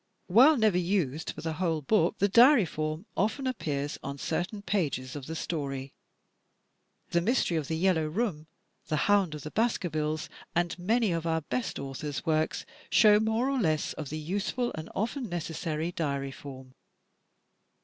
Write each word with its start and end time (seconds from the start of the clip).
While 0.25 0.57
never 0.57 0.79
used 0.79 1.29
for 1.29 1.41
the 1.41 1.53
whole 1.53 1.83
book, 1.83 2.17
the 2.17 2.27
diary 2.27 2.65
form 2.65 3.05
often 3.15 3.45
appears 3.45 3.99
on 4.01 4.17
certain 4.17 4.63
pages 4.63 5.15
of 5.15 5.27
the 5.27 5.35
story. 5.35 5.93
"The 7.11 7.21
Mystery 7.21 7.55
of 7.55 7.67
the 7.67 7.77
Yellow 7.77 8.07
Room," 8.07 8.47
"The 8.87 8.95
Hound 9.05 9.35
of 9.35 9.43
the 9.43 9.51
Baskervilles," 9.51 10.27
and 10.55 10.79
many 10.79 11.11
of 11.11 11.27
our 11.27 11.41
best 11.41 11.77
authors' 11.77 12.25
works 12.25 12.65
show 12.89 13.19
more 13.19 13.47
or 13.47 13.59
less 13.59 13.93
of 13.93 14.09
the 14.09 14.17
useful 14.17 14.71
and 14.73 14.89
often 14.95 15.29
necessary 15.29 15.91
diary 15.91 16.31
form. 16.31 16.73